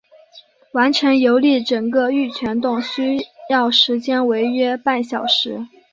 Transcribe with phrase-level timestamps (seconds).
[0.71, 3.19] 完成游历整个玉泉洞需
[3.51, 5.67] 要时间为约半小时。